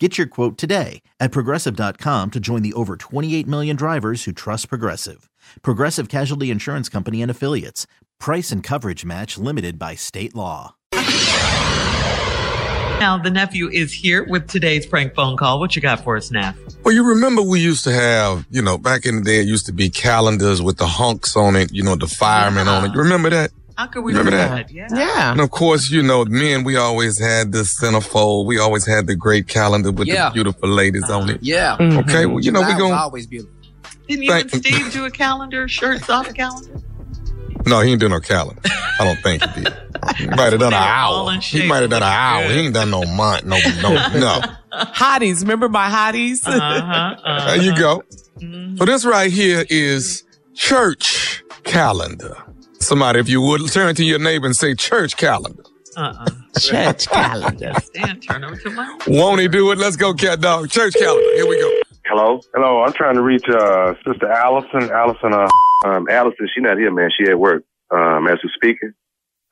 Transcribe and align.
Get 0.00 0.18
your 0.18 0.26
quote 0.26 0.58
today 0.58 1.02
at 1.20 1.30
progressive.com 1.30 2.32
to 2.32 2.40
join 2.40 2.62
the 2.62 2.72
over 2.72 2.96
28 2.96 3.46
million 3.46 3.76
drivers 3.76 4.24
who 4.24 4.32
trust 4.32 4.68
Progressive. 4.68 5.30
Progressive 5.62 6.08
Casualty 6.08 6.50
Insurance 6.50 6.88
Company 6.88 7.22
and 7.22 7.30
Affiliates. 7.30 7.86
Price 8.18 8.50
and 8.50 8.60
coverage 8.60 9.04
match 9.04 9.38
limited 9.38 9.78
by 9.78 9.94
state 9.94 10.34
law. 10.34 10.74
Now, 12.98 13.20
the 13.22 13.30
nephew 13.30 13.68
is 13.68 13.92
here 13.92 14.24
with 14.24 14.48
today's 14.48 14.84
prank 14.84 15.14
phone 15.14 15.36
call. 15.36 15.60
What 15.60 15.76
you 15.76 15.82
got 15.82 16.02
for 16.02 16.16
us, 16.16 16.32
Neff? 16.32 16.56
Well, 16.84 16.94
you 16.94 17.06
remember 17.06 17.42
we 17.42 17.60
used 17.60 17.84
to 17.84 17.92
have, 17.92 18.46
you 18.50 18.62
know, 18.62 18.76
back 18.78 19.06
in 19.06 19.16
the 19.16 19.22
day, 19.22 19.38
it 19.40 19.46
used 19.46 19.66
to 19.66 19.72
be 19.72 19.90
calendars 19.90 20.60
with 20.60 20.78
the 20.78 20.86
hunks 20.86 21.36
on 21.36 21.54
it, 21.54 21.72
you 21.72 21.84
know, 21.84 21.94
the 21.94 22.08
firemen 22.08 22.66
on 22.66 22.84
it. 22.84 22.94
You 22.94 23.00
remember 23.00 23.30
that? 23.30 23.52
How 23.76 23.86
could 23.88 24.04
we 24.04 24.12
Remember 24.12 24.30
that? 24.32 24.68
that? 24.68 24.70
Yeah. 24.70 24.86
Yeah. 24.92 25.32
And 25.32 25.40
of 25.40 25.50
course, 25.50 25.90
you 25.90 26.02
know, 26.02 26.24
men, 26.26 26.62
we 26.64 26.76
always 26.76 27.18
had 27.18 27.50
the 27.52 27.60
centerfold. 27.62 28.46
We 28.46 28.58
always 28.58 28.86
had 28.86 29.06
the 29.08 29.16
great 29.16 29.48
calendar 29.48 29.90
with 29.90 30.06
Yeah. 30.06 30.28
the 30.28 30.34
beautiful 30.34 30.68
ladies 30.68 31.10
on 31.10 31.28
it. 31.30 31.38
Yeah. 31.42 31.76
Okay, 31.80 32.26
well, 32.26 32.40
you 32.40 32.52
know, 32.52 32.60
we 32.60 32.66
That 32.66 32.72
was 32.74 32.78
going 32.82 32.92
always 32.92 33.26
beautiful. 33.26 33.52
Didn't 34.08 34.22
you 34.24 34.32
and 34.32 34.50
Steve 34.50 34.92
do 34.92 35.04
a 35.06 35.10
calendar, 35.10 35.66
shirts 35.66 36.08
off 36.10 36.32
calendar? 36.34 36.70
No, 37.66 37.80
he 37.80 37.92
ain't 37.92 38.00
doing 38.00 38.12
no 38.12 38.20
calendar. 38.20 38.60
I 39.00 39.04
don't 39.04 39.18
think 39.22 39.42
he 39.42 39.62
did. 39.64 39.74
He 40.18 40.26
might 40.26 40.52
have 40.52 40.60
done 40.60 40.72
an 40.74 40.78
They 40.80 40.86
were 40.86 40.92
all 40.92 41.28
hour. 41.28 41.34
in 41.34 41.40
He 41.40 41.66
might 41.66 41.80
have 41.80 41.88
done 41.90 42.02
an 42.02 42.12
hour. 42.12 42.42
He 42.44 42.60
ain't 42.60 42.74
done 42.74 42.90
no 42.90 43.04
month. 43.06 43.44
No, 43.44 43.56
no, 43.82 43.94
no. 44.18 44.40
Hotties. 44.72 45.40
Remember 45.40 45.68
my 45.70 45.88
hotties? 45.88 46.46
Uh-huh. 46.46 46.60
uh-huh. 46.60 47.46
There 47.46 47.62
you 47.62 47.74
go. 47.76 48.02
Mhm. 48.40 48.76
So 48.78 48.84
this 48.84 49.04
right 49.06 49.32
here 49.32 49.64
is 49.70 50.22
church 50.54 51.42
calendar. 51.64 52.36
Somebody, 52.84 53.18
if 53.18 53.28
you 53.28 53.40
would 53.40 53.66
turn 53.72 53.94
to 53.94 54.04
your 54.04 54.18
neighbor 54.18 54.46
and 54.46 54.54
say 54.54 54.74
church 54.74 55.16
calendar. 55.16 55.62
Uh-uh. 55.96 56.26
Church 56.58 57.06
calendar. 57.10 57.72
Stan, 57.82 58.20
turn 58.20 58.44
over 58.44 58.56
to 58.56 58.70
my. 58.70 58.98
Won't 59.06 59.40
he 59.40 59.48
do 59.48 59.70
it? 59.72 59.78
Let's 59.78 59.96
go, 59.96 60.12
cat 60.12 60.40
dog. 60.40 60.68
Church 60.68 60.94
calendar. 60.94 61.34
Here 61.34 61.46
we 61.46 61.58
go. 61.58 61.70
Hello? 62.06 62.40
Hello, 62.54 62.82
I'm 62.82 62.92
trying 62.92 63.14
to 63.14 63.22
reach 63.22 63.44
uh 63.48 63.94
Sister 64.06 64.30
Allison. 64.30 64.90
Allison, 64.90 65.32
uh 65.32 65.48
Um, 65.86 66.06
Allison, 66.10 66.48
she 66.54 66.60
not 66.60 66.76
here, 66.76 66.92
man. 66.92 67.10
She 67.16 67.30
at 67.30 67.38
work. 67.38 67.62
Um, 67.90 68.26
as 68.28 68.38
we 68.42 68.50
speaking. 68.54 68.92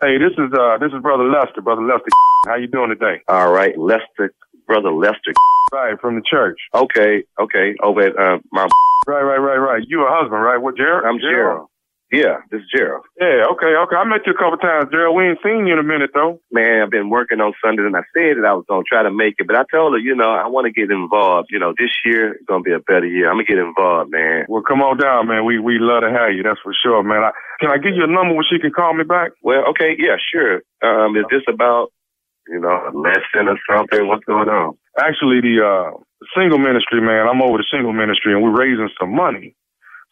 hey, 0.01 0.19
this 0.19 0.33
is 0.37 0.53
uh 0.59 0.77
this 0.79 0.93
is 0.93 1.01
Brother 1.01 1.25
Lester, 1.25 1.63
Brother 1.63 1.83
Lester. 1.83 2.11
How 2.47 2.57
you 2.57 2.67
doing 2.67 2.91
today? 2.91 3.23
All 3.29 3.51
right, 3.53 3.77
Lester, 3.79 4.35
brother 4.67 4.93
Lester. 4.93 5.33
Right, 5.73 5.99
from 6.01 6.17
the 6.17 6.23
church. 6.29 6.59
Okay, 6.75 7.23
okay. 7.41 7.75
Over 7.83 8.03
at 8.03 8.19
uh, 8.19 8.39
my, 8.53 8.69
Right, 9.07 9.23
right, 9.23 9.39
right, 9.39 9.57
right. 9.57 9.83
You 9.87 10.03
a 10.07 10.11
husband, 10.11 10.43
right? 10.43 10.59
What 10.59 10.77
Gerald? 10.77 11.07
I'm 11.07 11.19
Gerald. 11.19 11.69
Yeah, 12.13 12.45
this 12.53 12.61
is 12.61 12.69
Gerald. 12.69 13.09
Yeah, 13.17 13.49
okay, 13.57 13.73
okay. 13.73 13.97
I 13.97 14.05
met 14.05 14.29
you 14.29 14.37
a 14.37 14.39
couple 14.39 14.61
times, 14.61 14.93
Gerald. 14.93 15.17
We 15.17 15.33
ain't 15.33 15.41
seen 15.41 15.65
you 15.65 15.73
in 15.73 15.81
a 15.81 15.83
minute 15.83 16.11
though. 16.13 16.45
Man, 16.53 16.85
I've 16.85 16.93
been 16.93 17.09
working 17.09 17.41
on 17.41 17.57
Sundays, 17.65 17.89
and 17.89 17.97
I 17.97 18.05
said 18.13 18.37
that 18.37 18.45
I 18.45 18.53
was 18.53 18.69
gonna 18.69 18.85
try 18.85 19.03
to 19.03 19.11
make 19.11 19.41
it, 19.41 19.49
but 19.49 19.57
I 19.57 19.65
told 19.73 19.97
her, 19.97 19.99
you 19.99 20.15
know, 20.15 20.29
I 20.29 20.47
want 20.47 20.69
to 20.69 20.77
get 20.77 20.93
involved. 20.93 21.49
You 21.51 21.59
know, 21.59 21.73
this 21.73 21.89
year 22.05 22.37
is 22.37 22.45
gonna 22.47 22.63
be 22.63 22.77
a 22.77 22.85
better 22.85 23.09
year. 23.09 23.33
I'm 23.33 23.41
gonna 23.41 23.49
get 23.49 23.57
involved, 23.57 24.13
man. 24.13 24.45
Well, 24.47 24.61
come 24.61 24.85
on 24.85 25.01
down, 25.01 25.27
man. 25.27 25.49
We 25.49 25.59
we 25.59 25.81
love 25.81 26.05
to 26.05 26.13
have 26.13 26.37
you. 26.37 26.45
That's 26.45 26.61
for 26.61 26.77
sure, 26.77 27.03
man. 27.03 27.25
I, 27.25 27.33
can 27.65 27.73
I 27.73 27.81
give 27.81 27.97
you 27.97 28.05
a 28.05 28.13
number 28.13 28.37
where 28.37 28.45
she 28.45 28.61
can 28.61 28.77
call 28.77 28.93
me 28.93 29.09
back? 29.09 29.33
Well, 29.41 29.65
okay, 29.73 29.97
yeah, 29.97 30.21
sure. 30.21 30.61
Um, 30.85 31.17
is 31.17 31.25
this 31.33 31.49
about, 31.49 31.97
you 32.47 32.61
know, 32.61 32.77
a 32.77 32.93
lesson 32.93 33.49
or 33.49 33.57
something? 33.65 34.05
What's 34.07 34.29
going 34.29 34.53
on? 34.53 34.77
Actually, 35.01 35.41
the 35.41 35.65
uh 35.65 35.97
single 36.37 36.61
ministry, 36.61 37.01
man. 37.01 37.25
I'm 37.25 37.41
over 37.41 37.57
the 37.57 37.65
single 37.73 37.97
ministry, 37.97 38.37
and 38.37 38.45
we're 38.45 38.53
raising 38.53 38.93
some 39.01 39.17
money. 39.17 39.57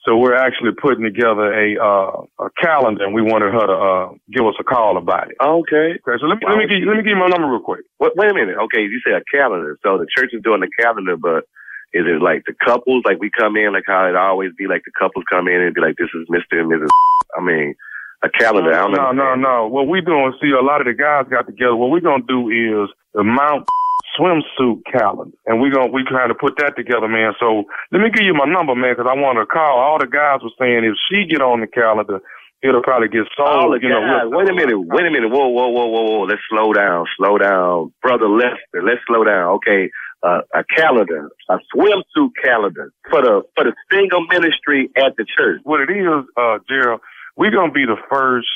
So 0.06 0.16
we're 0.16 0.34
actually 0.34 0.72
putting 0.81 1.05
together 1.05 1.53
a 1.53 1.77
uh, 1.77 2.25
a 2.41 2.49
calendar, 2.56 3.05
and 3.05 3.12
we 3.12 3.21
wanted 3.21 3.53
her 3.53 3.66
to 3.69 3.77
uh, 3.77 4.06
give 4.33 4.47
us 4.49 4.56
a 4.59 4.65
call 4.65 4.97
about 4.97 5.28
it. 5.31 5.37
Okay. 5.37 6.00
Okay, 6.00 6.16
so 6.21 6.25
let 6.27 6.41
me 6.41 6.49
let 6.49 6.56
me 6.56 6.66
give 6.66 6.81
you, 6.81 6.87
let 6.88 6.97
me 6.97 7.03
give 7.05 7.12
you 7.12 7.21
my 7.21 7.28
number 7.28 7.49
real 7.49 7.61
quick. 7.61 7.84
Wait, 8.00 8.12
wait 8.16 8.31
a 8.31 8.34
minute. 8.34 8.56
Okay, 8.65 8.81
you 8.81 9.00
say 9.05 9.12
a 9.12 9.21
calendar. 9.28 9.77
So 9.83 9.99
the 9.99 10.09
church 10.09 10.33
is 10.33 10.41
doing 10.43 10.61
the 10.61 10.72
calendar, 10.81 11.16
but 11.21 11.44
is 11.93 12.09
it 12.09 12.22
like 12.22 12.44
the 12.47 12.55
couples? 12.65 13.05
Like 13.05 13.21
we 13.21 13.28
come 13.28 13.56
in, 13.56 13.75
like 13.75 13.84
how 13.87 14.09
it 14.09 14.16
always 14.16 14.53
be, 14.56 14.66
like 14.66 14.83
the 14.88 14.93
couples 14.97 15.25
come 15.28 15.49
in 15.49 15.61
and 15.61 15.75
be 15.75 15.83
like, 15.83 15.97
"This 16.00 16.09
is 16.17 16.25
Mister 16.31 16.61
and 16.61 16.72
Mrs." 16.72 16.88
I 17.37 17.44
mean, 17.44 17.75
a 18.25 18.31
calendar. 18.31 18.72
I 18.72 18.88
don't 18.88 18.93
no, 18.93 19.12
no, 19.12 19.34
no. 19.34 19.69
What 19.69 19.88
we 19.88 20.00
doing? 20.00 20.32
See, 20.41 20.50
a 20.50 20.65
lot 20.65 20.81
of 20.81 20.87
the 20.87 20.94
guys 20.94 21.28
got 21.28 21.47
together. 21.47 21.77
What 21.77 21.91
we're 21.91 22.00
gonna 22.00 22.25
do 22.27 22.49
is 22.49 22.88
the 23.12 23.22
Mount 23.22 23.69
swimsuit 24.19 24.83
calendar, 24.91 25.37
and 25.47 25.61
we're 25.61 25.72
gonna 25.72 25.91
we 25.93 26.05
trying 26.05 26.28
to 26.28 26.34
put 26.34 26.56
that 26.59 26.77
together, 26.77 27.09
man. 27.09 27.33
So 27.41 27.65
let 27.93 28.00
me 28.00 28.11
give 28.11 28.25
you 28.25 28.34
my 28.34 28.47
number, 28.47 28.75
man, 28.75 28.94
because 28.97 29.11
I 29.11 29.15
want 29.19 29.38
to 29.38 29.47
call. 29.47 29.78
All 29.81 29.99
the 29.99 30.06
guys 30.06 30.41
were 30.43 30.55
saying 30.59 30.84
if 30.84 30.94
she 31.11 31.27
get 31.27 31.43
on 31.43 31.61
the 31.61 31.66
calendar, 31.66 32.21
it'll 32.62 32.83
probably 32.83 33.09
get 33.09 33.27
sold. 33.37 33.49
All 33.49 33.71
the 33.71 33.81
you 33.83 33.88
guys. 33.91 34.27
real- 34.27 34.31
Wait 34.37 34.49
a 34.50 34.55
minute. 34.55 34.78
Wait 34.78 35.06
a 35.06 35.11
minute. 35.11 35.31
Whoa, 35.31 35.49
whoa, 35.49 35.69
whoa, 35.69 35.87
whoa, 35.87 36.05
whoa. 36.05 36.22
Let's 36.25 36.43
slow 36.50 36.72
down. 36.72 37.06
Slow 37.16 37.38
down, 37.38 37.93
brother 38.03 38.28
Lester. 38.28 38.83
Let's 38.83 39.00
slow 39.06 39.25
down. 39.25 39.61
Okay. 39.62 39.91
Uh, 40.22 40.43
a 40.55 40.62
calendar, 40.77 41.31
a 41.49 41.59
swimsuit 41.75 42.31
calendar 42.44 42.93
for 43.09 43.22
the 43.22 43.43
for 43.56 43.65
the 43.65 43.72
single 43.91 44.27
ministry 44.28 44.91
at 44.97 45.17
the 45.17 45.25
church. 45.25 45.61
What 45.65 45.81
it 45.81 45.91
is, 45.91 46.25
uh, 46.37 46.59
Gerald, 46.69 47.00
we're 47.37 47.50
gonna 47.50 47.72
be 47.72 47.87
the 47.87 47.97
first 48.12 48.49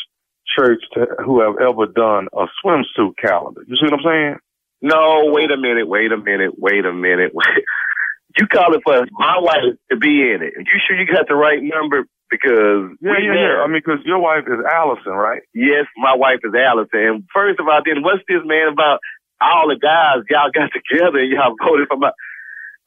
church 0.58 0.82
to, 0.92 1.06
who 1.24 1.40
have 1.40 1.54
ever 1.58 1.86
done 1.86 2.28
a 2.36 2.44
swimsuit 2.62 3.16
calendar. 3.16 3.62
You 3.66 3.76
see 3.76 3.86
what 3.86 3.94
I'm 3.94 4.04
saying? 4.04 4.36
No, 4.84 5.32
wait 5.32 5.50
a 5.50 5.56
minute, 5.56 5.88
wait 5.88 6.12
a 6.12 6.18
minute, 6.18 6.52
wait 6.58 6.84
a 6.84 6.92
minute. 6.92 7.32
you 8.36 8.46
call 8.48 8.74
it 8.74 8.82
for 8.84 9.06
my 9.12 9.38
wife 9.40 9.80
to 9.90 9.96
be 9.96 10.20
in 10.20 10.42
it. 10.44 10.52
Are 10.56 10.60
you 10.60 10.80
sure 10.86 11.00
you 11.00 11.06
got 11.08 11.26
the 11.26 11.34
right 11.34 11.62
number? 11.62 12.04
Because 12.30 12.92
Yeah, 13.00 13.16
yeah, 13.16 13.32
yeah. 13.32 13.62
I 13.64 13.66
mean, 13.66 13.80
because 13.84 14.04
your 14.04 14.18
wife 14.20 14.44
is 14.46 14.60
Allison, 14.70 15.12
right? 15.12 15.40
yes, 15.54 15.86
my 15.96 16.14
wife 16.14 16.40
is 16.44 16.52
Allison. 16.54 17.00
And 17.00 17.24
first 17.32 17.60
of 17.60 17.66
all, 17.68 17.80
then 17.84 18.02
what's 18.04 18.22
this 18.28 18.44
man 18.44 18.68
about? 18.72 19.00
All 19.40 19.68
the 19.68 19.80
guys 19.80 20.24
y'all 20.28 20.52
got 20.52 20.70
together 20.76 21.18
and 21.18 21.32
y'all 21.32 21.56
voted 21.64 21.88
for 21.88 21.96
my. 21.96 22.10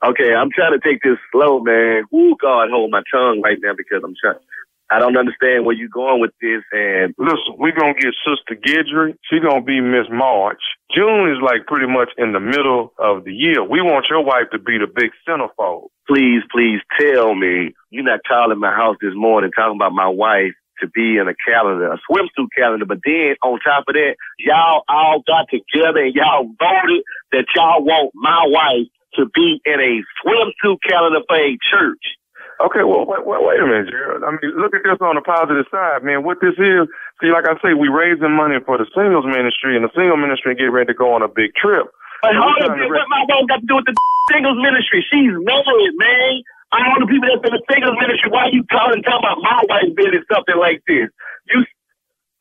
Okay, 0.06 0.34
I'm 0.36 0.52
trying 0.53 0.78
to 0.78 0.84
take 0.86 1.02
this 1.02 1.18
slow, 1.31 1.59
man. 1.62 2.03
Woo, 2.12 2.38
God, 2.40 2.69
hold 2.69 2.91
my 2.91 3.02
tongue 3.12 3.41
right 3.44 3.57
now 3.62 3.74
because 3.75 4.03
I'm 4.06 4.13
trying. 4.22 4.38
I 4.92 5.00
don't 5.00 5.18
understand 5.18 5.66
where 5.66 5.75
you're 5.75 5.90
going 5.90 6.22
with 6.22 6.31
this, 6.42 6.64
and 6.72 7.14
Listen, 7.18 7.58
we're 7.58 7.75
gonna 7.75 7.94
get 7.94 8.14
Sister 8.25 8.56
Gidry. 8.56 9.16
She 9.30 9.40
gonna 9.40 9.62
be 9.62 9.81
Miss 9.81 10.08
March. 10.12 10.62
June 10.96 11.30
is 11.31 11.42
like 11.42 11.68
pretty 11.68 11.88
much 11.88 12.09
in 12.18 12.34
the 12.34 12.40
middle 12.40 12.94
of 13.00 13.25
the 13.25 13.34
year. 13.34 13.64
We 13.64 13.81
want 13.81 14.08
your 14.09 14.24
wife 14.24 14.50
to 14.52 14.59
be 14.59 14.78
the 14.78 14.88
big 14.88 15.12
centerfold. 15.28 15.90
please, 16.08 16.42
please 16.52 16.80
tell 17.00 17.36
me 17.36 17.74
you're 17.92 18.03
not 18.03 18.22
calling 18.28 18.59
my 18.59 18.72
house 18.74 18.96
this 19.02 19.14
morning 19.16 19.52
talking 19.56 19.75
about 19.78 19.94
my 19.94 20.08
wife 20.08 20.53
to 20.80 20.88
be 20.88 21.18
in 21.18 21.28
a 21.28 21.36
calendar, 21.46 21.92
a 21.92 22.00
swimsuit 22.09 22.48
calendar. 22.58 22.86
But 22.86 23.00
then 23.06 23.36
on 23.44 23.59
top 23.59 23.86
of 23.88 23.96
that, 23.96 24.16
y'all 24.40 24.84
all 24.88 25.24
got 25.28 25.48
together 25.50 26.06
and 26.06 26.16
y'all 26.16 26.46
voted 26.59 27.04
that 27.31 27.46
y'all 27.56 27.84
want 27.84 28.12
my 28.16 28.46
wife 28.48 28.88
to 29.16 29.25
be 29.34 29.59
in 29.66 29.80
a 29.80 30.04
swimsuit 30.24 30.78
calendar 30.88 31.22
for 31.28 31.38
a 31.38 31.58
church. 31.72 32.16
Okay, 32.57 32.81
well, 32.81 33.06
wait, 33.06 33.22
wait, 33.22 33.41
wait 33.45 33.62
a 33.62 33.68
minute, 33.69 33.94
Gerald. 33.94 34.25
I 34.25 34.34
mean, 34.34 34.57
look 34.57 34.73
at 34.73 34.81
this 34.81 34.97
on 34.97 35.13
the 35.13 35.22
positive 35.22 35.69
side, 35.69 36.01
man. 36.01 36.25
What 36.25 36.41
this 36.41 36.57
is, 36.57 36.90
see, 37.22 37.29
like 37.29 37.45
I 37.45 37.53
say, 37.62 37.78
we 37.78 37.85
raising 37.85 38.34
money 38.34 38.57
for 38.66 38.81
the 38.81 38.90
singles 38.97 39.29
ministry, 39.29 39.78
and 39.78 39.85
the 39.85 39.94
single 39.94 40.18
ministry 40.18 40.57
get 40.57 40.73
ready 40.73 40.90
to 40.90 40.97
go 40.97 41.13
on 41.13 41.22
a 41.22 41.29
big 41.29 41.53
trip. 41.53 41.85
But 42.25 42.34
And 42.34 42.41
hold 42.41 42.57
on, 42.66 42.73
what 42.81 43.09
my 43.13 43.23
wife 43.29 43.45
got 43.45 43.62
to 43.62 43.68
do 43.69 43.78
with 43.78 43.85
the 43.85 43.94
singles 44.34 44.57
ministry? 44.57 45.06
She's 45.06 45.38
married, 45.38 45.95
man. 46.01 46.41
All 46.73 46.97
the 47.00 47.06
people 47.06 47.29
that's 47.29 47.45
in 47.45 47.53
the 47.53 47.63
singles 47.69 47.95
ministry, 48.01 48.28
why 48.34 48.50
you 48.50 48.66
calling 48.74 49.06
talking 49.06 49.22
about 49.22 49.38
my 49.39 49.62
wife 49.69 49.94
being 49.94 50.18
in 50.18 50.25
something 50.25 50.57
like 50.57 50.81
this? 50.89 51.13
You 51.53 51.62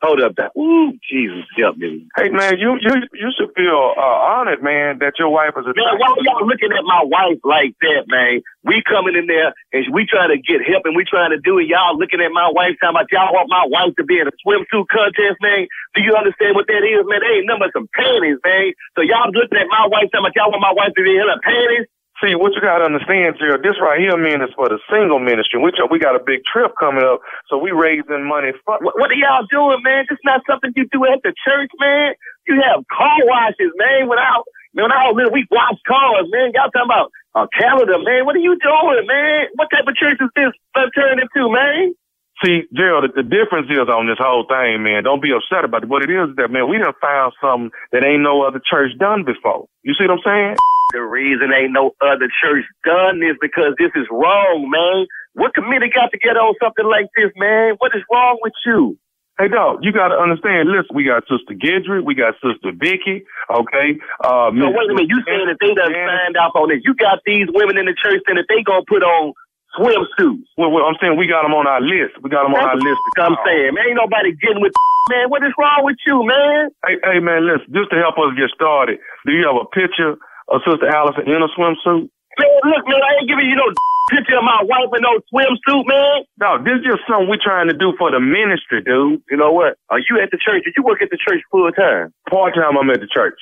hold 0.02 0.20
up 0.20 0.36
that. 0.36 0.52
Ooh, 0.58 0.92
Jesus, 1.04 1.44
help 1.56 1.76
me. 1.76 2.06
Hey, 2.16 2.28
man, 2.28 2.58
you 2.58 2.76
you 2.80 2.94
you 3.14 3.30
should 3.36 3.52
feel 3.56 3.94
uh, 3.96 4.18
honored, 4.36 4.62
man, 4.62 4.98
that 5.00 5.18
your 5.18 5.30
wife 5.30 5.54
is 5.56 5.64
a. 5.64 5.72
Man, 5.72 5.98
why 5.98 6.12
y'all 6.22 6.46
looking 6.46 6.72
at 6.72 6.84
my 6.84 7.02
wife 7.04 7.40
like 7.44 7.74
that, 7.80 8.04
man? 8.08 8.42
We 8.64 8.82
coming 8.82 9.14
in 9.14 9.26
there 9.26 9.54
and 9.72 9.86
we 9.94 10.06
trying 10.06 10.30
to 10.34 10.38
get 10.38 10.66
help 10.66 10.84
and 10.84 10.96
we 10.96 11.04
trying 11.04 11.30
to 11.30 11.40
do 11.40 11.58
it. 11.58 11.68
Y'all 11.68 11.96
looking 11.96 12.20
at 12.20 12.32
my 12.32 12.50
wife 12.52 12.76
talking 12.80 12.98
about 12.98 13.12
y'all 13.12 13.32
want 13.32 13.48
my 13.48 13.64
wife 13.68 13.94
to 13.96 14.04
be 14.04 14.18
in 14.18 14.28
a 14.28 14.34
swimsuit 14.44 14.88
contest, 14.90 15.38
man. 15.40 15.66
Do 15.94 16.02
you 16.02 16.12
understand 16.14 16.54
what 16.54 16.66
that 16.66 16.82
is, 16.84 17.06
man? 17.06 17.20
They 17.22 17.40
ain't 17.40 17.46
nothing 17.46 17.64
but 17.66 17.72
some 17.72 17.88
panties, 17.94 18.38
man. 18.44 18.74
So 18.98 19.02
y'all 19.02 19.30
looking 19.32 19.58
at 19.58 19.70
my 19.70 19.86
wife 19.88 20.10
talking 20.12 20.26
about 20.26 20.36
y'all 20.36 20.50
want 20.50 20.62
my 20.62 20.74
wife 20.74 20.92
to 20.98 21.02
be 21.02 21.14
in 21.14 21.26
her 21.26 21.40
panties? 21.40 21.88
See, 22.22 22.34
what 22.36 22.54
you 22.54 22.62
got 22.62 22.80
to 22.80 22.86
understand, 22.88 23.36
Gerald, 23.40 23.64
this 23.64 23.76
right 23.80 24.00
here, 24.00 24.16
man, 24.16 24.42
is 24.42 24.52
for 24.56 24.68
the 24.68 24.78
single 24.92 25.18
ministry. 25.20 25.60
We, 25.60 25.72
we 25.90 25.98
got 25.98 26.16
a 26.16 26.22
big 26.24 26.44
trip 26.48 26.72
coming 26.80 27.04
up, 27.04 27.20
so 27.48 27.58
we 27.58 27.72
raising 27.72 28.24
money 28.24 28.52
for. 28.64 28.78
What, 28.80 28.98
what 29.00 29.10
are 29.10 29.20
y'all 29.20 29.46
doing, 29.50 29.82
man? 29.84 30.06
This 30.08 30.20
not 30.24 30.42
something 30.48 30.72
you 30.76 30.88
do 30.92 31.04
at 31.06 31.20
the 31.24 31.34
church, 31.44 31.70
man. 31.80 32.14
You 32.48 32.62
have 32.64 32.84
car 32.88 33.18
washes, 33.24 33.72
man. 33.76 34.08
When 34.08 34.18
I 34.18 34.40
when 34.74 34.92
I 34.92 35.08
was 35.08 35.16
little, 35.16 35.32
we 35.32 35.46
wash 35.50 35.80
cars, 35.88 36.28
man. 36.32 36.52
Y'all 36.54 36.70
talking 36.72 36.88
about 36.88 37.12
a 37.36 37.48
calendar, 37.52 37.98
man. 38.00 38.26
What 38.26 38.36
are 38.36 38.44
you 38.44 38.56
doing, 38.60 39.06
man? 39.06 39.52
What 39.56 39.68
type 39.72 39.88
of 39.88 39.96
church 39.96 40.20
is 40.20 40.30
this 40.36 40.52
turned 40.94 41.20
into, 41.20 41.52
man? 41.52 41.94
See, 42.44 42.68
Gerald, 42.76 43.08
the, 43.08 43.22
the 43.22 43.26
difference 43.26 43.72
is 43.72 43.88
on 43.88 44.04
this 44.06 44.20
whole 44.20 44.44
thing, 44.44 44.84
man. 44.84 45.04
Don't 45.04 45.24
be 45.24 45.32
upset 45.32 45.64
about 45.64 45.84
it. 45.84 45.88
What 45.88 46.04
it 46.04 46.12
is 46.12 46.36
that, 46.36 46.52
man, 46.52 46.68
we 46.68 46.76
done 46.76 46.92
found 47.00 47.32
something 47.40 47.70
that 47.92 48.04
ain't 48.04 48.20
no 48.20 48.44
other 48.44 48.60
church 48.60 48.92
done 49.00 49.24
before. 49.24 49.64
You 49.82 49.94
see 49.96 50.04
what 50.04 50.20
I'm 50.20 50.24
saying? 50.24 50.56
The 50.92 51.00
reason 51.00 51.48
ain't 51.50 51.72
no 51.72 51.96
other 52.04 52.28
church 52.28 52.64
done 52.84 53.20
this 53.20 53.40
because 53.40 53.72
this 53.80 53.90
is 53.96 54.04
wrong, 54.12 54.68
man. 54.68 55.06
What 55.32 55.54
committee 55.54 55.88
got 55.88 56.12
to 56.12 56.18
get 56.18 56.36
on 56.36 56.54
something 56.62 56.84
like 56.84 57.08
this, 57.16 57.32
man? 57.36 57.74
What 57.80 57.96
is 57.96 58.04
wrong 58.12 58.38
with 58.44 58.54
you? 58.64 58.98
Hey, 59.36 59.48
dog, 59.48 59.84
you 59.84 59.92
got 59.92 60.08
to 60.08 60.16
understand. 60.16 60.72
Listen, 60.72 60.96
we 60.96 61.04
got 61.04 61.24
Sister 61.28 61.52
Gidry, 61.52 62.00
we 62.00 62.14
got 62.16 62.40
Sister 62.40 62.72
Vicky, 62.72 63.20
okay? 63.52 63.88
Uh, 64.24 64.48
So 64.48 64.72
wait 64.72 64.88
a 64.88 64.94
minute, 64.96 65.12
you 65.12 65.20
saying 65.28 65.52
that 65.52 65.60
they 65.60 65.76
done 65.76 65.92
signed 65.92 66.36
off 66.40 66.56
on 66.56 66.72
this? 66.72 66.80
You 66.84 66.96
got 66.96 67.20
these 67.28 67.44
women 67.52 67.76
in 67.76 67.84
the 67.84 67.96
church 68.00 68.24
saying 68.24 68.40
that 68.40 68.48
they 68.48 68.64
gonna 68.64 68.88
put 68.88 69.04
on 69.04 69.34
swimsuits. 69.76 70.48
Well, 70.56 70.72
well, 70.72 70.84
I'm 70.88 70.96
saying 71.00 71.16
we 71.20 71.28
got 71.28 71.44
them 71.44 71.54
on 71.54 71.68
our 71.68 71.80
list. 71.80 72.16
We 72.24 72.32
got 72.32 72.48
them 72.48 72.56
on 72.56 72.64
our 72.64 72.80
list. 72.80 72.98
to 73.16 73.22
I'm 73.22 73.36
saying, 73.44 73.76
man, 73.76 73.92
ain't 73.92 74.00
nobody 74.00 74.32
getting 74.40 74.60
with 74.60 74.72
man. 75.12 75.30
What 75.30 75.44
is 75.44 75.52
wrong 75.58 75.84
with 75.84 76.00
you, 76.06 76.24
man? 76.26 76.72
Hey, 76.84 76.96
hey, 77.04 77.18
man, 77.20 77.46
listen, 77.46 77.68
just 77.72 77.90
to 77.92 77.98
help 78.00 78.18
us 78.18 78.34
get 78.34 78.50
started, 78.54 78.98
do 79.26 79.32
you 79.32 79.46
have 79.46 79.60
a 79.60 79.68
picture 79.70 80.18
of 80.50 80.56
Sister 80.66 80.88
Allison 80.88 81.28
in 81.28 81.40
a 81.42 81.50
swimsuit? 81.54 82.08
Man, 82.36 82.52
look, 82.68 82.84
man, 82.88 83.00
I 83.00 83.20
ain't 83.20 83.28
giving 83.28 83.48
you 83.48 83.56
no 83.56 83.68
picture 84.12 84.38
of 84.38 84.44
my 84.44 84.62
wife 84.64 84.90
in 84.94 85.02
no 85.02 85.20
swimsuit, 85.30 85.84
man. 85.86 86.24
No, 86.40 86.50
this 86.62 86.80
is 86.80 86.84
just 86.96 87.02
something 87.08 87.28
we're 87.28 87.42
trying 87.42 87.68
to 87.68 87.76
do 87.76 87.94
for 87.98 88.10
the 88.10 88.20
ministry, 88.20 88.82
dude. 88.82 89.22
You 89.30 89.36
know 89.36 89.52
what? 89.52 89.78
Are 89.90 90.00
you 90.00 90.18
at 90.22 90.30
the 90.30 90.38
church? 90.38 90.64
Did 90.64 90.74
you 90.76 90.82
work 90.82 91.02
at 91.02 91.10
the 91.10 91.18
church 91.18 91.42
full 91.50 91.70
time? 91.72 92.12
Part 92.28 92.54
time, 92.54 92.76
I'm 92.76 92.90
at 92.90 93.00
the 93.00 93.10
church. 93.10 93.38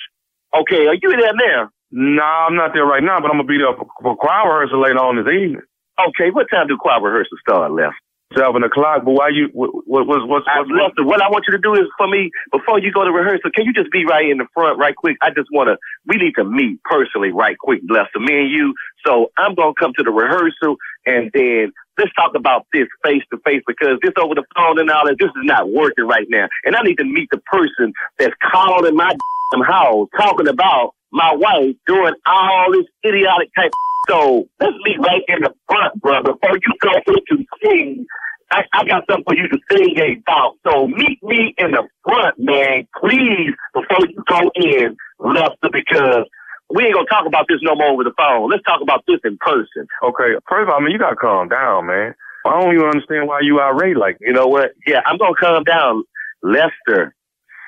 Okay, 0.55 0.87
are 0.87 0.95
you 0.95 1.11
there 1.11 1.35
now? 1.35 1.71
Nah, 1.91 2.47
I'm 2.47 2.57
not 2.57 2.73
there 2.75 2.87
right 2.87 3.03
now, 3.03 3.19
but 3.21 3.31
I'm 3.31 3.39
gonna 3.39 3.51
be 3.51 3.59
there 3.59 3.75
for, 3.77 3.87
for 4.03 4.17
choir 4.17 4.47
rehearsal 4.47 4.83
later 4.83 4.99
on 4.99 5.17
this 5.17 5.31
evening. 5.31 5.63
Okay, 5.99 6.31
what 6.31 6.47
time 6.51 6.67
do 6.67 6.77
choir 6.77 7.01
rehearsal 7.01 7.39
start, 7.41 7.71
Lester? 7.73 7.95
Seven 8.37 8.65
o'clock. 8.65 9.05
But 9.05 9.13
why 9.13 9.29
you? 9.29 9.49
What? 9.53 9.71
was 9.71 9.85
What? 9.87 10.07
What's? 10.09 10.27
What's? 10.27 10.47
I, 10.51 10.67
Lester, 10.67 11.05
what 11.05 11.23
I 11.23 11.31
want 11.31 11.45
you 11.47 11.55
to 11.55 11.63
do 11.63 11.75
is 11.75 11.87
for 11.97 12.09
me, 12.09 12.31
before 12.51 12.81
you 12.81 12.91
go 12.91 13.05
to 13.05 13.13
rehearsal, 13.13 13.51
can 13.55 13.65
you 13.65 13.73
just 13.73 13.93
be 13.93 14.05
right 14.05 14.27
in 14.27 14.39
the 14.39 14.47
front 14.55 14.79
right 14.79 14.97
quick? 14.97 15.17
I 15.23 15.31
just 15.31 15.49
want 15.53 15.69
to, 15.69 15.77
we 16.07 16.17
need 16.17 16.35
to 16.35 16.45
meet 16.45 16.83
personally 16.83 17.31
right 17.31 17.57
quick, 17.59 17.83
Lester, 17.89 18.19
me 18.19 18.35
and 18.35 18.51
you. 18.51 18.75
So 19.07 19.31
I'm 19.39 19.55
going 19.55 19.75
to 19.75 19.79
come 19.79 19.93
to 19.99 20.03
the 20.03 20.11
rehearsal 20.11 20.77
and 21.07 21.31
then 21.33 21.71
let's 21.99 22.13
talk 22.15 22.35
about 22.35 22.67
this 22.73 22.89
face 23.05 23.23
to 23.31 23.39
face 23.45 23.63
because 23.69 23.99
this 24.03 24.13
over 24.19 24.35
the 24.35 24.45
phone 24.57 24.81
and 24.81 24.91
all 24.91 25.07
that, 25.07 25.17
this 25.21 25.29
is 25.31 25.45
not 25.45 25.71
working 25.71 26.07
right 26.09 26.27
now. 26.29 26.49
And 26.65 26.75
I 26.75 26.83
need 26.83 26.99
to 26.99 27.05
meet 27.05 27.29
the 27.31 27.39
person 27.47 27.93
that's 28.19 28.35
calling 28.51 28.89
in 28.91 28.97
my 28.97 29.15
house 29.69 30.09
talking 30.19 30.49
about 30.49 30.95
my 31.15 31.33
wife 31.33 31.77
doing 31.87 32.15
all 32.27 32.73
this 32.73 32.87
idiotic 33.07 33.49
type 33.57 33.71
so 34.09 34.47
let's 34.61 34.77
meet 34.85 34.99
right 35.01 35.23
in 35.29 35.41
the 35.41 35.55
front, 35.67 36.01
brother. 36.01 36.33
Before 36.33 36.57
you 36.57 36.73
go 36.81 36.91
into 37.07 37.45
sing, 37.63 38.07
I, 38.51 38.63
I 38.75 38.85
got 38.85 39.05
something 39.09 39.25
for 39.27 39.37
you 39.37 39.49
to 39.49 39.59
sing 39.73 40.21
about. 40.21 40.57
So 40.67 40.87
meet 40.87 41.23
me 41.23 41.55
in 41.57 41.71
the 41.73 41.89
front, 42.03 42.39
man, 42.39 42.87
please, 43.01 43.55
before 43.73 44.07
you 44.07 44.23
go 44.29 44.51
in, 44.57 44.97
Lester, 45.19 45.71
because 45.73 46.27
we 46.69 46.85
ain't 46.85 46.95
gonna 46.95 47.07
talk 47.07 47.27
about 47.27 47.47
this 47.49 47.59
no 47.63 47.75
more 47.75 47.93
over 47.93 48.05
the 48.05 48.13
phone. 48.17 48.51
Let's 48.51 48.65
talk 48.65 48.81
about 48.83 49.05
this 49.07 49.21
in 49.25 49.39
person. 49.39 49.87
Okay. 50.03 50.37
First 50.49 50.69
of 50.69 50.75
all, 50.75 50.81
I 50.81 50.85
mean, 50.85 50.93
you 50.93 50.99
gotta 50.99 51.17
calm 51.17 51.49
down, 51.49 51.87
man. 51.87 52.15
I 52.47 52.61
don't 52.61 52.75
even 52.75 52.87
understand 52.87 53.27
why 53.27 53.41
you 53.41 53.61
irate 53.61 53.97
like. 53.97 54.19
You 54.21 54.33
know 54.33 54.47
what? 54.47 54.73
Yeah, 54.87 55.01
I'm 55.07 55.17
gonna 55.17 55.35
calm 55.41 55.65
down. 55.65 56.05
Lester, 56.43 57.15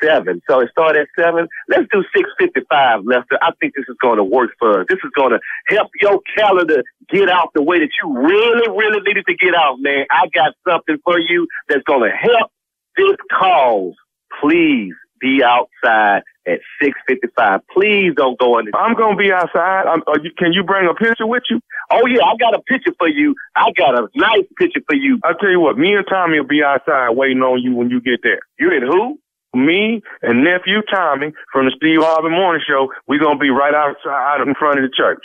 seven. 0.02 0.40
So 0.48 0.60
it 0.60 0.70
started 0.70 1.02
at 1.02 1.08
seven. 1.18 1.48
Let's 1.68 1.86
do 1.92 2.02
six 2.14 2.28
fifty 2.38 2.60
five, 2.70 3.00
Lester. 3.04 3.38
I 3.42 3.50
think 3.60 3.74
this 3.74 3.84
is 3.88 3.96
gonna 4.00 4.24
work 4.24 4.50
for 4.58 4.80
us. 4.80 4.86
This 4.88 4.98
is 5.04 5.10
gonna 5.16 5.38
help 5.68 5.90
your 6.00 6.20
calendar 6.36 6.82
get 7.08 7.28
out 7.28 7.50
the 7.54 7.62
way 7.62 7.78
that 7.78 7.90
you 8.02 8.18
really, 8.18 8.68
really 8.68 9.00
needed 9.00 9.24
to 9.26 9.34
get 9.36 9.54
out, 9.54 9.76
man. 9.80 10.06
I 10.10 10.28
got 10.34 10.54
something 10.68 10.98
for 11.04 11.18
you 11.18 11.46
that's 11.68 11.82
gonna 11.84 12.10
help 12.10 12.50
this 12.96 13.16
cause. 13.32 13.94
Please 14.40 14.92
be 15.20 15.42
outside 15.42 16.22
at 16.46 16.60
six 16.80 16.98
fifty 17.08 17.28
five. 17.36 17.60
Please 17.72 18.12
don't 18.16 18.38
go 18.38 18.58
in 18.58 18.66
the 18.66 18.76
I'm 18.76 18.94
gonna 18.94 19.16
be 19.16 19.32
outside. 19.32 19.84
You, 20.22 20.30
can 20.36 20.52
you 20.52 20.62
bring 20.62 20.88
a 20.88 20.94
picture 20.94 21.26
with 21.26 21.44
you? 21.48 21.60
Oh 21.90 22.06
yeah, 22.06 22.22
I 22.24 22.36
got 22.36 22.54
a 22.54 22.62
picture 22.62 22.92
for 22.98 23.08
you. 23.08 23.34
I 23.56 23.70
got 23.76 23.98
a 23.98 24.08
nice 24.14 24.44
picture 24.58 24.80
for 24.88 24.96
you. 24.96 25.18
I'll 25.24 25.34
tell 25.34 25.50
you 25.50 25.60
what. 25.60 25.78
Me 25.78 25.94
and 25.94 26.06
Tommy 26.08 26.38
will 26.40 26.46
be 26.46 26.62
outside 26.62 27.10
waiting 27.10 27.42
on 27.42 27.62
you 27.62 27.74
when 27.74 27.90
you 27.90 28.00
get 28.00 28.20
there. 28.22 28.40
You 28.58 28.72
and 28.72 28.82
who? 28.82 29.18
Me 29.54 30.02
and 30.22 30.44
nephew 30.44 30.82
Tommy 30.92 31.32
from 31.52 31.66
the 31.66 31.72
Steve 31.76 32.00
Harvey 32.02 32.30
Morning 32.30 32.62
Show. 32.66 32.92
We're 33.06 33.20
gonna 33.20 33.38
be 33.38 33.50
right 33.50 33.74
outside 33.74 34.46
in 34.46 34.54
front 34.54 34.78
of 34.78 34.84
the 34.84 34.94
church. 34.94 35.22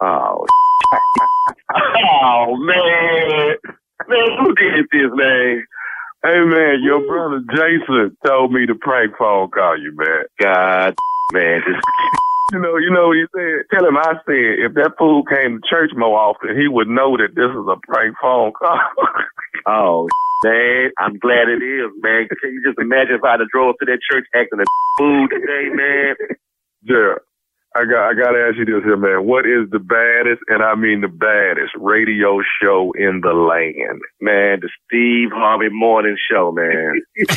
Oh, 0.00 0.46
oh 1.74 2.56
man, 2.56 3.56
man, 4.08 4.38
who 4.38 4.54
did 4.54 4.86
this, 4.92 5.10
man? 5.12 5.64
Hey 6.24 6.40
man, 6.44 6.82
your 6.82 7.06
brother 7.06 7.42
Jason 7.50 8.16
told 8.26 8.52
me 8.52 8.66
to 8.66 8.74
prank 8.74 9.12
phone 9.18 9.50
call 9.50 9.78
you, 9.78 9.94
man. 9.96 10.24
God, 10.40 10.94
man, 11.32 11.62
this, 11.66 11.76
You 12.52 12.60
know, 12.60 12.78
you 12.78 12.90
know 12.90 13.08
what 13.08 13.20
he 13.20 13.26
said. 13.36 13.68
Tell 13.68 13.86
him 13.86 13.98
I 13.98 14.16
said 14.24 14.64
if 14.64 14.72
that 14.74 14.96
fool 14.96 15.22
came 15.24 15.60
to 15.60 15.68
church 15.68 15.90
more 15.94 16.16
often, 16.16 16.56
he 16.56 16.66
would 16.66 16.88
know 16.88 17.16
that 17.16 17.36
this 17.36 17.52
is 17.52 17.66
a 17.68 17.76
prank 17.84 18.16
phone 18.22 18.52
call. 18.52 18.80
oh, 19.66 20.08
man, 20.44 20.90
I'm 20.98 21.18
glad 21.18 21.52
it 21.52 21.60
is, 21.60 21.92
man. 22.00 22.26
Can 22.40 22.52
you 22.56 22.62
just 22.64 22.80
imagine 22.80 23.20
if 23.20 23.24
I'd 23.24 23.40
have 23.40 23.52
drove 23.52 23.76
to 23.80 23.86
that 23.86 24.00
church 24.00 24.24
acting 24.34 24.60
a 24.60 24.64
fool 24.98 25.28
today, 25.28 25.68
man? 25.76 26.14
yeah. 26.88 27.20
I 27.78 27.84
got 27.84 28.08
I 28.10 28.14
gotta 28.14 28.44
ask 28.48 28.56
you 28.58 28.64
this 28.64 28.82
here, 28.82 28.96
man. 28.96 29.24
What 29.24 29.46
is 29.46 29.70
the 29.70 29.78
baddest, 29.78 30.42
and 30.48 30.64
I 30.64 30.74
mean 30.74 31.00
the 31.00 31.06
baddest, 31.06 31.72
radio 31.76 32.40
show 32.60 32.92
in 32.98 33.20
the 33.22 33.32
land? 33.32 34.00
Man, 34.20 34.58
the 34.60 34.68
Steve 34.86 35.28
Harvey 35.32 35.68
Morning 35.70 36.16
Show, 36.28 36.50
man. 36.50 37.00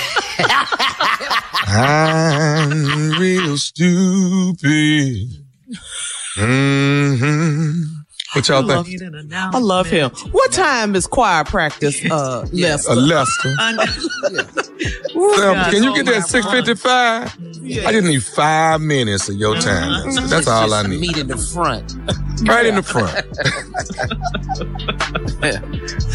I'm 1.68 3.12
real 3.20 3.56
stupid. 3.56 5.28
hmm 6.36 8.01
What 8.34 8.48
y'all 8.48 8.64
love- 8.64 8.88
think? 8.88 9.02
I 9.34 9.58
love 9.58 9.88
him. 9.88 10.10
What 10.32 10.52
time 10.54 10.96
is 10.96 11.06
choir 11.06 11.44
practice, 11.44 12.04
uh, 12.10 12.48
Lester? 12.54 12.92
A 12.92 12.96
Lester. 12.96 13.50
Ooh, 15.16 15.36
Sam, 15.36 15.70
can 15.72 15.84
you 15.84 15.94
get 15.96 16.06
that 16.06 16.24
655? 16.28 17.30
Mm-hmm. 17.30 17.88
I 17.88 17.92
just 17.92 18.08
need 18.08 18.24
five 18.24 18.80
minutes 18.82 19.28
of 19.28 19.36
your 19.36 19.56
uh-huh. 19.58 19.62
time. 19.62 20.06
Lester. 20.06 20.28
That's 20.28 20.48
all 20.48 20.74
I 20.74 20.84
need. 20.84 21.02
Meet 21.02 21.18
in 21.18 21.28
the 21.28 21.38
front. 21.38 21.96
Right 22.44 22.66
in 22.66 22.74
the 22.74 22.82
front. 22.82 23.14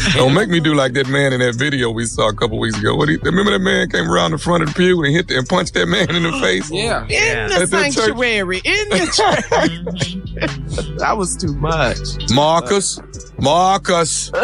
Don't 0.13 0.33
make 0.33 0.49
me 0.49 0.59
do 0.59 0.73
like 0.73 0.91
that 0.93 1.07
man 1.07 1.31
in 1.31 1.39
that 1.39 1.55
video 1.55 1.89
we 1.89 2.03
saw 2.03 2.27
a 2.27 2.35
couple 2.35 2.59
weeks 2.59 2.77
ago. 2.77 2.95
What 2.95 3.07
he, 3.07 3.15
remember 3.17 3.51
that 3.51 3.59
man 3.59 3.89
came 3.89 4.11
around 4.11 4.31
the 4.31 4.37
front 4.37 4.63
of 4.63 4.67
the 4.67 4.75
pew 4.75 5.01
and 5.05 5.13
hit 5.15 5.29
the, 5.29 5.37
and 5.37 5.47
punched 5.47 5.73
that 5.75 5.85
man 5.85 6.13
in 6.13 6.23
the 6.23 6.31
face? 6.41 6.69
Yeah. 6.69 7.03
In 7.03 7.07
the 7.07 7.15
At 7.15 7.69
that 7.69 7.69
church. 7.69 7.93
sanctuary. 7.93 8.57
In 8.65 8.89
the 8.89 8.97
church. 8.97 9.45
Mm-hmm. 9.45 10.26
that 10.97 11.15
was 11.17 11.35
too 11.35 11.53
much. 11.53 11.97
Marcus, 12.33 12.99
Marcus. 13.39 14.31
uh 14.33 14.43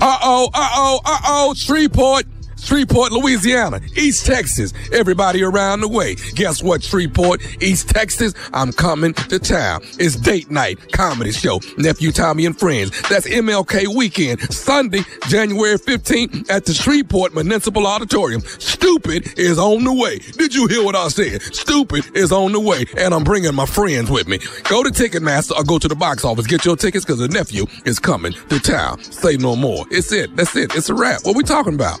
oh, 0.00 0.50
uh 0.54 0.70
oh, 0.74 1.00
uh 1.04 1.20
oh, 1.24 1.54
Shreveport. 1.56 2.24
Shreveport, 2.60 3.12
Louisiana, 3.12 3.80
East 3.96 4.26
Texas, 4.26 4.72
everybody 4.92 5.42
around 5.42 5.80
the 5.80 5.88
way. 5.88 6.16
Guess 6.34 6.62
what, 6.62 6.82
Shreveport, 6.82 7.40
East 7.62 7.88
Texas? 7.88 8.34
I'm 8.52 8.72
coming 8.72 9.14
to 9.14 9.38
town. 9.38 9.82
It's 9.98 10.16
date 10.16 10.50
night, 10.50 10.92
comedy 10.92 11.32
show, 11.32 11.60
Nephew 11.76 12.12
Tommy 12.12 12.46
and 12.46 12.58
Friends. 12.58 12.90
That's 13.08 13.26
MLK 13.28 13.94
weekend, 13.94 14.40
Sunday, 14.52 15.02
January 15.28 15.78
15th 15.78 16.50
at 16.50 16.64
the 16.64 16.74
Shreveport 16.74 17.34
Municipal 17.34 17.86
Auditorium. 17.86 18.40
Stupid 18.42 19.38
is 19.38 19.58
on 19.58 19.84
the 19.84 19.92
way. 19.92 20.18
Did 20.18 20.54
you 20.54 20.66
hear 20.66 20.84
what 20.84 20.96
I 20.96 21.08
said? 21.08 21.42
Stupid 21.42 22.16
is 22.16 22.32
on 22.32 22.52
the 22.52 22.60
way, 22.60 22.84
and 22.96 23.14
I'm 23.14 23.24
bringing 23.24 23.54
my 23.54 23.66
friends 23.66 24.10
with 24.10 24.28
me. 24.28 24.38
Go 24.68 24.82
to 24.82 24.90
Ticketmaster 24.90 25.52
or 25.56 25.64
go 25.64 25.78
to 25.78 25.88
the 25.88 25.96
box 25.96 26.24
office. 26.24 26.46
Get 26.46 26.64
your 26.64 26.76
tickets 26.76 27.04
because 27.04 27.20
the 27.20 27.28
nephew 27.28 27.66
is 27.84 27.98
coming 27.98 28.32
to 28.32 28.58
town. 28.60 29.02
Say 29.02 29.36
no 29.36 29.56
more. 29.56 29.86
It's 29.90 30.12
it. 30.12 30.34
That's 30.36 30.54
it. 30.56 30.74
It's 30.74 30.88
a 30.88 30.94
wrap. 30.94 31.24
What 31.24 31.36
we 31.36 31.42
talking 31.44 31.74
about? 31.74 32.00